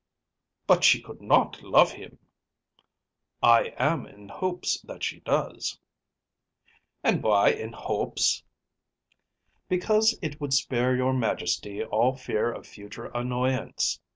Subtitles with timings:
[0.01, 0.03] ‚ÄĚ
[0.65, 2.27] “But she could not love him.‚ÄĚ
[3.47, 6.69] “I am in hopes that she does.‚ÄĚ
[7.03, 8.41] “And why in hopes?‚ÄĚ
[9.69, 13.99] “Because it would spare your Majesty all fear of future annoyance.